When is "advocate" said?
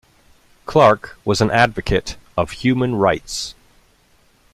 1.51-2.17